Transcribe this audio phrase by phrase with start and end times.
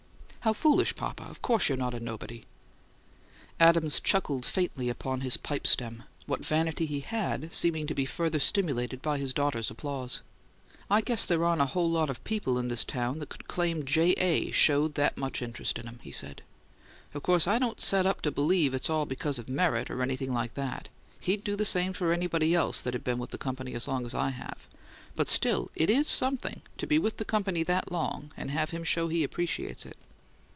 [0.43, 1.21] "How foolish, papa!
[1.25, 2.47] Of COURSE you're not 'a nobody.'"
[3.59, 8.39] Adams chuckled faintly upon his pipe stem, what vanity he had seeming to be further
[8.39, 10.21] stimulated by his daughter's applause.
[10.89, 13.85] "I guess there aren't a whole lot of people in this town that could claim
[13.85, 14.13] J.
[14.13, 14.49] A.
[14.49, 16.41] showed that much interest in 'em," he said.
[17.13, 20.33] "Of course I don't set up to believe it's all because of merit, or anything
[20.33, 20.89] like that.
[21.19, 24.15] He'd do the same for anybody else that'd been with the company as long as
[24.15, 24.67] I have,
[25.15, 28.83] but still it IS something to be with the company that long and have him
[28.83, 29.97] show he appreciates it."